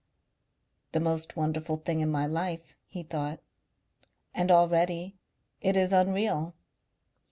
"The 0.93 0.99
most 0.99 1.35
wonderful 1.35 1.77
thing 1.77 1.99
in 1.99 2.09
my 2.09 2.25
life," 2.25 2.75
he 2.87 3.03
thought. 3.03 3.39
"And 4.33 4.49
already 4.51 5.15
it 5.61 5.77
is 5.77 5.93
unreal. 5.93 6.55